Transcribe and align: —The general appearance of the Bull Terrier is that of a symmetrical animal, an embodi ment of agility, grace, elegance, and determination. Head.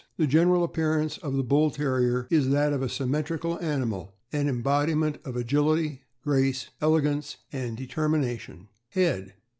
—The 0.17 0.25
general 0.25 0.63
appearance 0.63 1.19
of 1.19 1.35
the 1.37 1.43
Bull 1.43 1.69
Terrier 1.69 2.27
is 2.31 2.49
that 2.49 2.73
of 2.73 2.81
a 2.81 2.89
symmetrical 2.89 3.59
animal, 3.59 4.15
an 4.33 4.47
embodi 4.47 4.97
ment 4.97 5.19
of 5.23 5.35
agility, 5.35 6.01
grace, 6.23 6.71
elegance, 6.81 7.37
and 7.53 7.77
determination. 7.77 8.69
Head. 8.89 9.35